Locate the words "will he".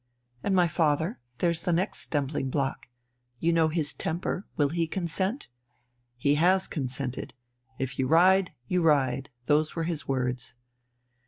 4.57-4.87